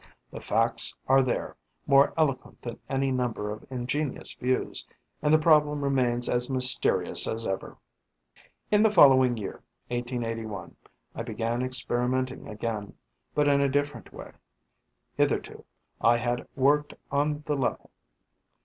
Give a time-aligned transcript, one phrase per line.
[0.31, 4.83] The facts are there, more eloquent than any number of ingenious views;
[5.21, 7.77] and the problem remains as mysterious as ever.
[8.71, 10.75] In the following year, 1881,
[11.13, 12.95] I began experimenting again,
[13.35, 14.31] but in a different way.
[15.17, 15.65] Hitherto,
[16.01, 17.91] I had worked on the level.